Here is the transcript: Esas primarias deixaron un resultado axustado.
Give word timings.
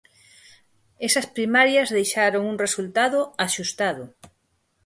Esas 1.07 1.27
primarias 1.35 1.93
deixaron 1.97 2.43
un 2.51 2.55
resultado 2.65 3.19
axustado. 3.45 4.03